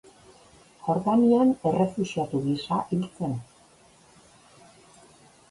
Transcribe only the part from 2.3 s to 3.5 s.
gisa hil zen.